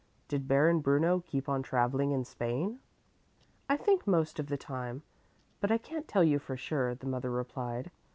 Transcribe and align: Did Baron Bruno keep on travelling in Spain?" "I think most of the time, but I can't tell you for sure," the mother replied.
Did 0.27 0.47
Baron 0.47 0.79
Bruno 0.79 1.19
keep 1.19 1.47
on 1.47 1.61
travelling 1.61 2.11
in 2.11 2.25
Spain?" 2.25 2.79
"I 3.69 3.77
think 3.77 4.07
most 4.07 4.39
of 4.39 4.47
the 4.47 4.57
time, 4.57 5.03
but 5.59 5.69
I 5.71 5.77
can't 5.77 6.07
tell 6.07 6.23
you 6.23 6.39
for 6.39 6.57
sure," 6.57 6.95
the 6.95 7.05
mother 7.05 7.29
replied. 7.29 7.91